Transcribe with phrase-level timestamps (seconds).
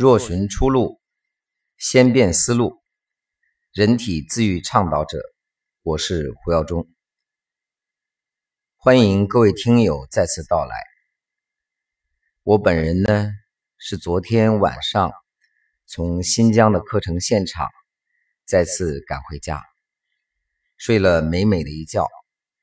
[0.00, 0.98] 若寻出路，
[1.76, 2.82] 先变思路。
[3.70, 5.20] 人体自愈倡导者，
[5.82, 6.88] 我是胡耀中。
[8.78, 10.74] 欢迎各位听友再次到来。
[12.44, 13.30] 我本人呢，
[13.76, 15.12] 是昨天晚上
[15.84, 17.68] 从新疆的课程现场
[18.46, 19.62] 再次赶回家，
[20.78, 22.08] 睡了美美的一觉，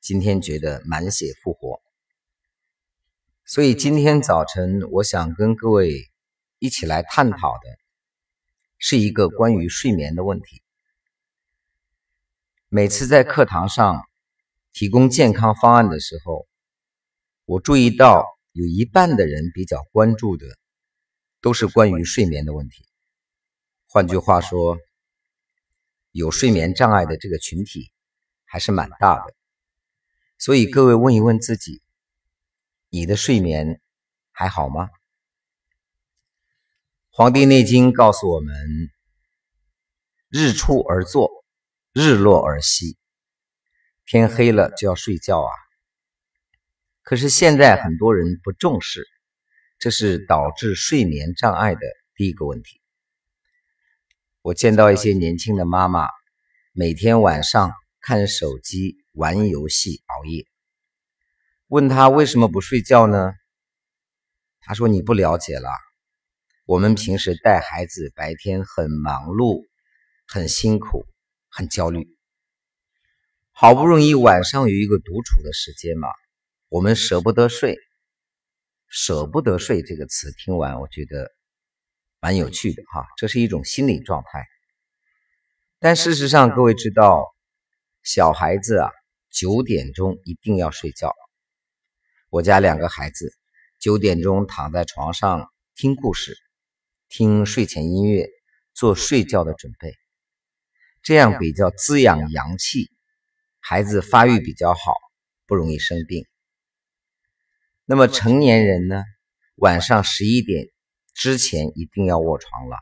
[0.01, 1.83] 今天觉得满血复活。
[3.45, 6.11] 所以今天早晨，我想跟各位。
[6.59, 7.77] 一起来探讨的
[8.79, 10.63] 是一个关于睡眠的问题。
[12.67, 14.01] 每次在课堂上
[14.73, 16.47] 提供健康方案的时候，
[17.45, 20.47] 我注意到有一半的人比较关注的
[21.41, 22.85] 都是关于睡眠的问题。
[23.87, 24.77] 换句话说，
[26.11, 27.91] 有睡眠障碍的这个群体
[28.45, 29.33] 还是蛮大的。
[30.39, 31.81] 所以各位问一问自己，
[32.89, 33.79] 你的睡眠
[34.31, 34.85] 还好吗？
[37.17, 38.53] 《黄帝内经》告诉我们
[40.29, 41.43] ：“日出而作，
[41.91, 42.95] 日落而息。
[44.05, 45.49] 天黑了就要睡觉啊。”
[47.01, 49.03] 可是现在很多人不重视，
[49.79, 51.81] 这是导致睡眠障碍的
[52.13, 52.79] 第一个问题。
[54.43, 56.07] 我见到一些年轻的妈妈，
[56.71, 60.45] 每天晚上看手机、玩游戏、熬夜。
[61.65, 63.33] 问他为什么不睡觉呢？
[64.59, 65.67] 他说：“你不了解了。”
[66.67, 69.65] 我们平时带孩子，白天很忙碌，
[70.27, 71.05] 很辛苦，
[71.47, 72.13] 很焦虑。
[73.53, 76.09] 好不容易晚上有一个独处的时间嘛，
[76.67, 77.77] 我们舍不得睡。
[78.89, 81.31] 舍不得睡这个词听完，我觉得
[82.19, 84.45] 蛮有趣的哈，这是一种心理状态。
[85.79, 87.33] 但事实上，各位知道，
[88.03, 88.91] 小孩子啊，
[89.29, 91.15] 九点钟一定要睡觉。
[92.29, 93.31] 我家两个孩子
[93.79, 96.35] 九点钟躺在床上听故事。
[97.09, 98.27] 听睡前音乐，
[98.73, 99.95] 做睡觉的准备，
[101.01, 102.91] 这样比较滋养阳气，
[103.59, 104.93] 孩子发育比较好，
[105.45, 106.25] 不容易生病。
[107.85, 109.03] 那么成年人呢？
[109.55, 110.67] 晚上十一点
[111.13, 112.77] 之前一定要卧床了。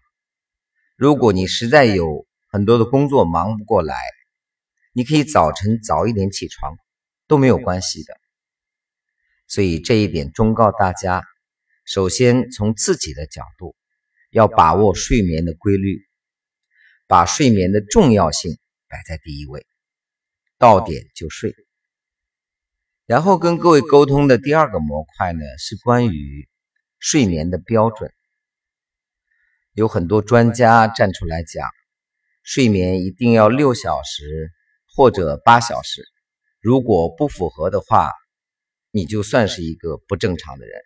[0.97, 3.95] 如果你实在有很多的工作忙不过来，
[4.91, 6.75] 你可以早晨早一点起床，
[7.27, 8.17] 都没有关系的。
[9.47, 11.23] 所以这一点忠告大家，
[11.85, 13.75] 首先从自己的角度。
[14.35, 15.97] 要把握睡眠的规律，
[17.07, 18.57] 把睡眠的重要性
[18.89, 19.65] 摆在第一位，
[20.57, 21.55] 到点就睡。
[23.05, 26.49] 然后跟各位沟通的第二个模块呢，是关于
[26.99, 28.11] 睡眠的标准。
[29.71, 31.69] 有很多专家站出来讲，
[32.43, 34.51] 睡眠一定要六小时
[34.97, 36.03] 或者八小时，
[36.59, 38.11] 如果不符合的话，
[38.91, 40.81] 你就算是一个不正常的人，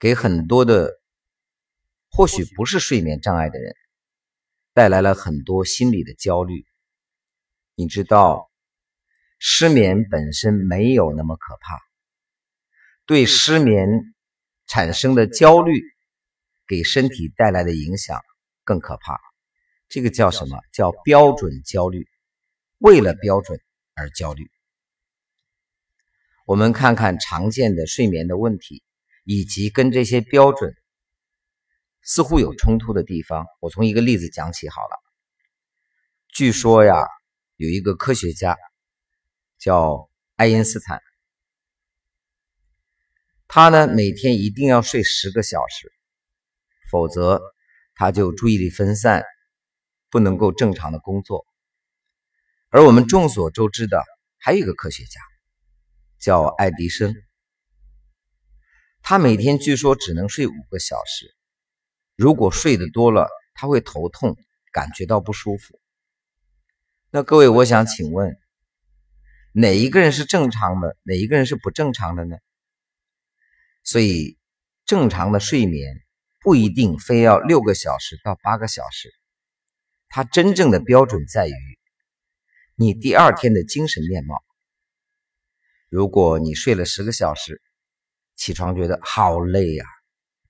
[0.00, 1.01] 给很多的。
[2.14, 3.74] 或许不是睡眠障碍的人，
[4.74, 6.66] 带来了很多心理的焦虑。
[7.74, 8.50] 你知道，
[9.38, 11.80] 失眠本身没有那么可怕，
[13.06, 13.88] 对失眠
[14.66, 15.82] 产生的焦虑，
[16.66, 18.20] 给身体带来的影响
[18.62, 19.18] 更可怕。
[19.88, 20.58] 这个叫什么？
[20.70, 22.06] 叫标准焦虑。
[22.76, 23.58] 为了标准
[23.94, 24.50] 而焦虑。
[26.44, 28.82] 我们看看常见的睡眠的问题，
[29.24, 30.74] 以及跟这些标准。
[32.04, 35.02] 似乎有冲突的地方，我从一个例子讲起好了。
[36.28, 37.06] 据说呀，
[37.56, 38.56] 有一个科学家
[39.58, 41.00] 叫爱因斯坦，
[43.46, 45.92] 他呢每天一定要睡十个小时，
[46.90, 47.40] 否则
[47.94, 49.24] 他就注意力分散，
[50.10, 51.46] 不能够正常的工作。
[52.70, 54.02] 而我们众所周知的
[54.38, 55.20] 还有一个科学家
[56.18, 57.14] 叫爱迪生，
[59.02, 61.36] 他每天据说只能睡五个小时。
[62.16, 64.36] 如果睡得多了，他会头痛，
[64.72, 65.78] 感觉到不舒服。
[67.10, 68.38] 那各位，我想请问，
[69.52, 72.36] 哪一个人是正常的，哪一个人是不正常的呢？
[73.84, 74.38] 所以，
[74.86, 76.02] 正常的睡眠
[76.40, 79.12] 不一定非要六个小时到八个小时，
[80.08, 81.54] 它真正的标准在于
[82.76, 84.42] 你第二天的精神面貌。
[85.88, 87.60] 如果你睡了十个小时，
[88.34, 89.84] 起床觉得好累呀。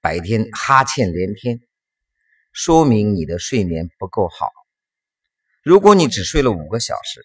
[0.02, 1.60] 白天哈欠连天，
[2.52, 4.50] 说明你的睡眠不够好。
[5.62, 7.24] 如果你只睡了五个小时，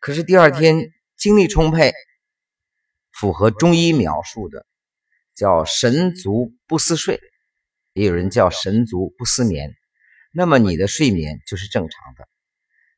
[0.00, 1.94] 可是第二天精力充沛，
[3.10, 4.66] 符合中医描述的
[5.34, 7.18] 叫神足不思睡，
[7.94, 9.74] 也有人叫神足不思眠，
[10.30, 12.28] 那么你的睡眠就是正常的。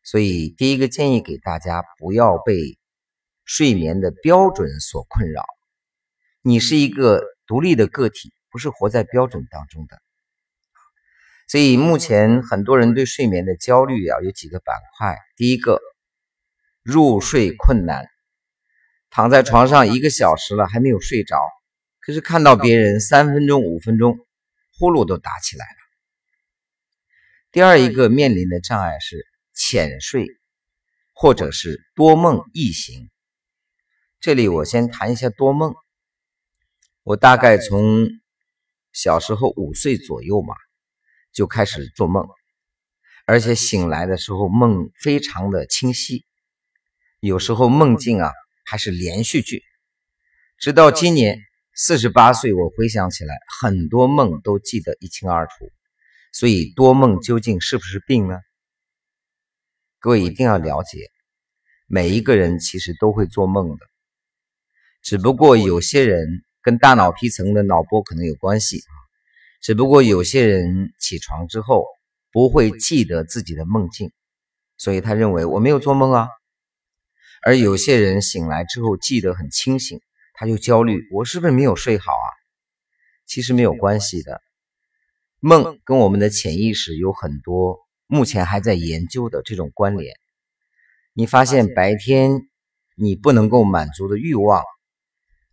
[0.02, 2.76] 所以第一个建议给大家，不要被
[3.44, 5.44] 睡眠的标准所困扰。
[6.43, 8.32] 你是一个独立的个体。
[8.56, 10.00] 不是活在标准当中的，
[11.47, 15.19] 所以目前很多人对睡眠的焦虑啊，有几个板块。
[15.37, 15.79] 第一个，
[16.82, 18.08] 入睡困难，
[19.11, 21.37] 躺在床上一个小时了还没有睡着，
[22.00, 24.17] 可是看到别人三分钟、五分钟，
[24.79, 25.76] 呼噜都打起来了。
[27.52, 30.29] 第二一个面临的障碍是浅睡，
[31.12, 33.11] 或者是多梦易醒。
[34.19, 35.75] 这里我先谈一下多梦。
[37.02, 38.09] 我大概从
[38.97, 40.57] 小时候五岁左右嘛。
[41.33, 42.27] 就开始做梦，
[43.27, 46.25] 而且醒来的时候梦非常的清晰，
[47.21, 48.33] 有时候梦境啊
[48.65, 49.63] 还是连续剧。
[50.57, 51.39] 直到今年
[51.75, 55.53] 四十八岁，我回想起来，很多梦都记得一清二楚。
[56.33, 58.39] 所以多梦究竟是不是病呢？
[59.99, 61.11] 各位一定要了解，
[61.87, 63.87] 每一个人其实都会做梦的，
[65.03, 68.83] 只不过有些人跟大脑皮层的脑波可能有关系。
[69.63, 71.87] 只不过有些人起床之后
[72.33, 74.11] 不会记得自己的梦境，
[74.77, 76.29] 所以他认为我没有做梦啊。
[77.45, 80.01] 而有些人醒来之后记得很清醒，
[80.35, 82.27] 他就焦虑，我是不是没有睡好啊？
[83.27, 84.43] 其实没有关系的，
[85.39, 87.79] 梦跟我们的潜意识有很多
[88.09, 90.17] 目前还在研究的这种关联。
[91.12, 92.49] 你发现白天
[92.97, 94.65] 你不能够满足的欲望，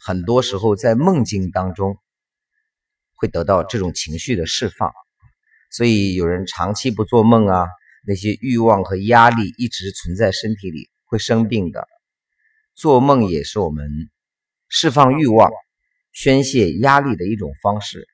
[0.04, 1.98] 很多时候在梦境当中。
[3.16, 4.92] 会得到这种情绪的释放，
[5.72, 7.68] 所以有人长期不做梦啊，
[8.06, 11.88] 那些欲望和压力一直存在身体里，会生病的。
[12.76, 13.88] 做梦也是我们
[14.68, 15.50] 释放欲望、
[16.12, 18.10] 宣泄压力的一种方式。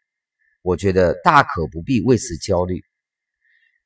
[0.62, 2.84] 我觉得大可不必为此焦虑。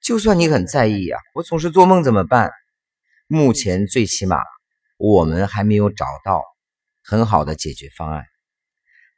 [0.01, 2.51] 就算你很在意啊，我总是做梦怎么办？
[3.27, 4.39] 目前最起码
[4.97, 6.43] 我们还没有找到
[7.03, 8.25] 很好的解决方案。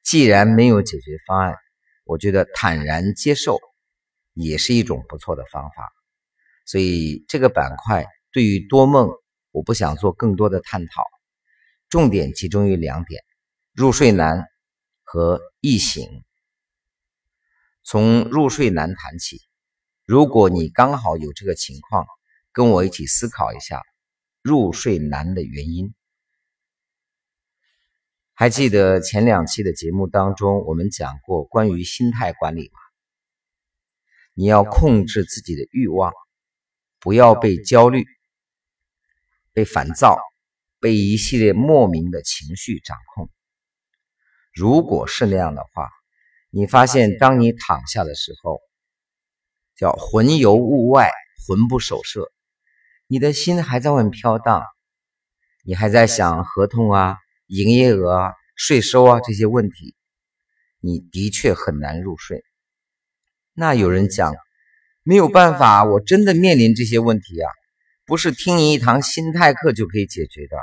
[0.04, 1.56] 既然没有解决方案，
[2.04, 3.60] 我觉得坦然接受
[4.34, 5.92] 也是一种不错的方法，
[6.66, 9.10] 所以这个板块对于多梦，
[9.52, 11.04] 我不想做更多的探讨，
[11.90, 13.24] 重点集中于两点：
[13.74, 14.46] 入睡难
[15.04, 16.24] 和易醒。
[17.84, 19.42] 从入睡难谈起，
[20.06, 22.06] 如果你刚好有这个情况，
[22.52, 23.82] 跟我一起思考一下
[24.42, 25.94] 入睡难的原因。
[28.38, 32.80] 还记得前两期的节目当中，我们讲过关于心态管理吗？
[34.34, 36.12] 你要控制自己的欲望，
[37.00, 38.04] 不要被焦虑、
[39.54, 40.20] 被烦躁、
[40.82, 43.30] 被一系列莫名的情绪掌控。
[44.54, 45.90] 如果是那样的话，
[46.50, 48.60] 你发现当你躺下的时候，
[49.78, 51.10] 叫魂游物外，
[51.48, 52.30] 魂不守舍，
[53.08, 54.62] 你的心还在外面飘荡，
[55.64, 57.16] 你还在想合同啊。
[57.48, 59.96] 营业额啊、税收啊这些问题，
[60.80, 62.44] 你的确很难入睡。
[63.54, 64.34] 那有人讲
[65.04, 67.50] 没有办法，我真的面临这些问题啊，
[68.06, 70.58] 不是听你一堂心态课就可以解决的。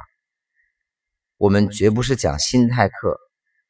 [1.36, 3.18] 我们绝不是讲心态课，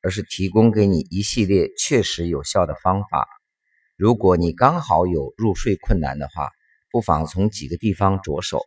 [0.02, 3.28] 而是提供给你一系列确实有效的方法。
[3.96, 6.50] 如果你刚好有入睡困难的话，
[6.90, 8.62] 不妨从几个地方着手。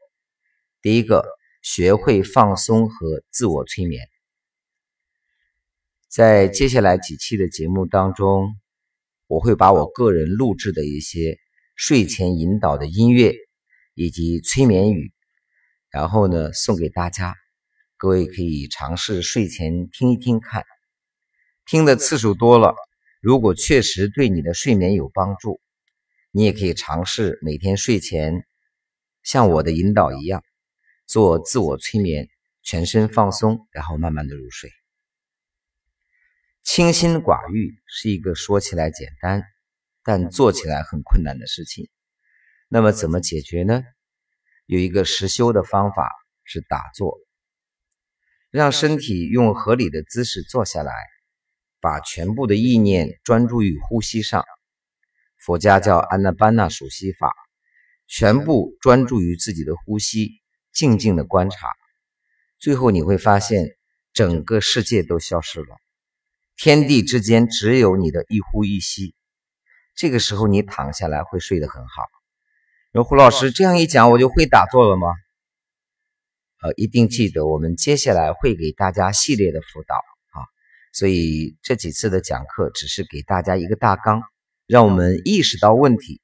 [0.81, 1.25] 第一个，
[1.61, 4.07] 学会放松和自我催眠。
[6.15, 8.55] 在接下来几期的节目当中，
[9.27, 11.37] 我会把我个人录制的一些
[11.75, 13.35] 睡前引导的音乐
[13.95, 15.11] 以及催眠语，
[15.91, 17.35] 然后呢送给大家，
[17.97, 20.63] 各位可以尝试睡前听一听看。
[21.65, 22.73] 听的次数多了，
[23.19, 25.59] 如果确实对你的睡眠有帮助，
[26.31, 28.45] 你也可以尝试每天睡前
[29.21, 30.41] 像我的引导一样
[31.07, 32.29] 做自我催眠，
[32.63, 34.69] 全身放松，然后慢慢的入睡。
[36.65, 39.43] 清心寡欲是一个说起来简单，
[40.03, 41.87] 但做起来很困难的事情。
[42.67, 43.83] 那么怎么解决呢？
[44.65, 46.11] 有一个实修的方法
[46.43, 47.19] 是打坐，
[48.49, 50.91] 让身体用合理的姿势坐下来，
[51.79, 54.43] 把全部的意念专注于呼吸上。
[55.37, 57.31] 佛家叫安那班那数息法，
[58.07, 60.41] 全部专注于自己的呼吸，
[60.73, 61.67] 静静的观察。
[62.57, 63.77] 最后你会发现，
[64.13, 65.77] 整个世界都消失了。
[66.57, 69.13] 天地之间只有你的一呼一吸，
[69.93, 72.03] 这个时候你躺下来会睡得很好。
[72.93, 75.07] 那胡老师这样一讲，我就会打坐了吗？
[76.61, 80.47] 呃，一定记得，我们接下来会给大家系列的辅导啊，
[80.93, 84.21] 所以这几次的讲课只是给大家一个大纲，
[84.65, 86.21] 让我们意识到问题，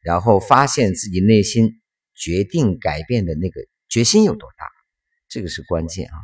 [0.00, 1.82] 然后发现自己内心
[2.14, 3.60] 决定改变的那个
[3.90, 4.64] 决心有多大，
[5.28, 6.16] 这个是关键啊。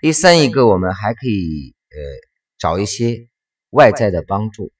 [0.00, 2.27] 第三一个，我们还可以呃。
[2.58, 3.28] 找一些
[3.70, 4.72] 外在的帮助，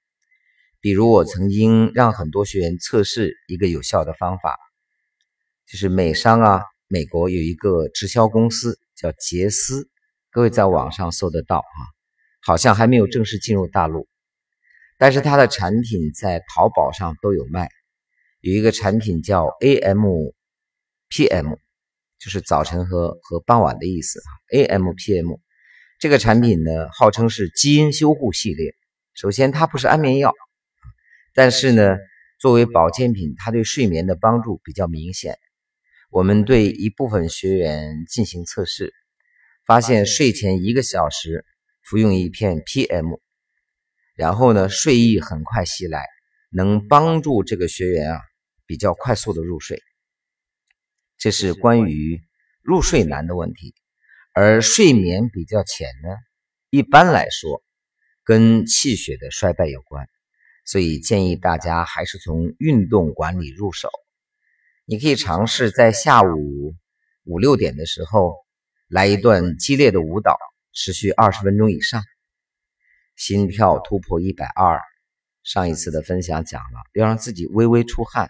[0.81, 4.57] 比如我曾经让很多学员测试一个有效的方法，
[5.65, 9.89] 就是美商啊，美国有一个直销公司叫杰斯，
[10.31, 11.79] 各位在网上搜得到啊，
[12.41, 14.07] 好像还没有正式进入大陆，
[14.97, 17.69] 但是它的产品在淘宝上都有卖。
[18.41, 21.57] 有一个产品叫 AM/PM，
[22.19, 24.27] 就是早晨和和傍晚的意思啊。
[24.53, 25.39] AM/PM
[25.99, 28.73] 这个产品呢，号称是基因修护系列。
[29.13, 30.33] 首先，它不是安眠药。
[31.33, 31.97] 但是呢，
[32.39, 35.37] 作为保健品，它对睡眠的帮助比较明显。
[36.09, 38.93] 我们对一部分学员进行测试，
[39.65, 41.43] 发现睡前一个小时
[41.83, 43.19] 服用一片 PM，
[44.15, 46.05] 然后呢，睡意很快袭来，
[46.49, 48.21] 能帮助这个学员啊
[48.65, 49.83] 比较快速的入睡。
[51.17, 52.21] 这是关于
[52.61, 53.75] 入睡难的问题，
[54.41, 56.15] 而睡眠比较浅呢，
[56.69, 57.61] 一般来说
[58.23, 60.07] 跟气血的衰败有关。
[60.65, 63.89] 所以建议大家还是从运动管理入手。
[64.85, 66.73] 你可以尝试在下午
[67.25, 68.33] 五六点的时候
[68.87, 70.37] 来一段激烈的舞蹈，
[70.71, 72.01] 持续二十分钟以上，
[73.17, 74.79] 心跳突破一百二。
[75.43, 78.29] 上一次的分享讲了，要让自己微微出汗，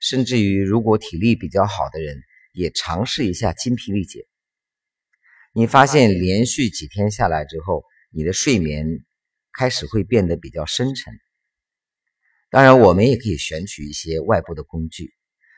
[0.00, 2.20] 甚至于如果体力比较好的人，
[2.54, 4.26] 也尝试一下筋疲力竭。
[5.58, 9.04] 你发现连续几天下来之后，你的睡眠
[9.52, 11.12] 开始会变得比较深沉。
[12.48, 15.10] 当然，我们也可以选取一些外部的工具。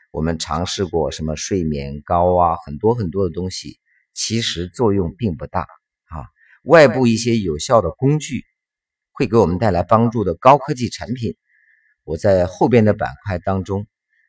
[0.09, 3.79] 我们尝试过什么睡眠膏啊，很多很多的东西，
[4.11, 5.67] 其实作用并不大
[6.05, 6.25] 啊。
[6.63, 8.43] 外部一些有效的工具
[9.11, 11.35] 会给我们带来帮助的高科技产品，
[12.03, 13.85] 我在后边的板块当中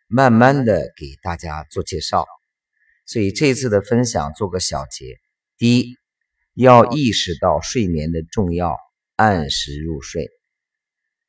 [0.06, 2.26] 慢慢的给大家做介绍。
[3.06, 5.16] 所以这次的分享做个小结：
[5.58, 5.96] 第一，
[6.54, 8.76] 要意识到睡眠的重要，
[9.16, 10.26] 按时入睡；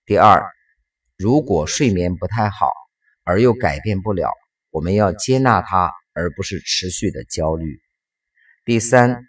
[0.06, 0.44] 第二。
[1.16, 2.72] 如果睡眠不太好，
[3.24, 4.32] 而又改变不了，
[4.72, 7.80] 我们要接纳它，而不是持续的焦虑。
[8.66, 9.24] 第三，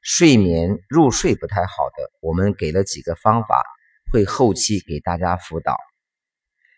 [0.00, 3.62] 睡眠入睡不太好的，我们给了几个方法，
[4.10, 5.76] 会后期给大家辅导。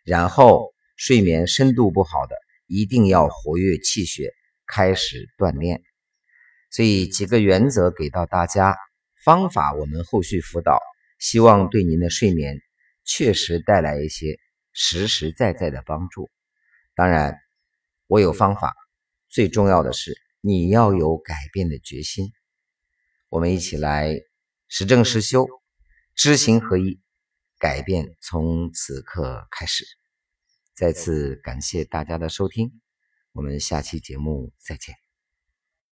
[0.05, 2.35] 然后，睡眠深度不好的，
[2.67, 4.35] 一定要活跃气血，
[4.67, 5.81] 开始锻炼。
[6.71, 8.77] 所以几个原则给到大家，
[9.25, 10.79] 方法我们后续辅导，
[11.19, 12.61] 希望对您的睡眠
[13.05, 14.39] 确实带来一些。
[14.73, 16.31] 实实在在的帮助，
[16.95, 17.37] 当然，
[18.07, 18.73] 我有方法。
[19.29, 22.31] 最重要的是，你要有改变的决心。
[23.29, 24.15] 我们一起来
[24.69, 25.45] 实证实修，
[26.15, 27.01] 知行合一，
[27.59, 29.85] 改变从此刻开始。
[30.73, 32.81] 再次感谢大家的收听，
[33.33, 35.10] 我们下期节目再见。